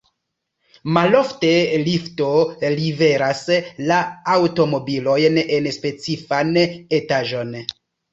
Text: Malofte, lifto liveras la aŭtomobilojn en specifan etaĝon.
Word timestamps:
Malofte, 0.95 1.49
lifto 1.81 2.29
liveras 2.75 3.41
la 3.91 3.99
aŭtomobilojn 4.37 5.37
en 5.59 5.69
specifan 5.77 6.51
etaĝon. 7.01 7.53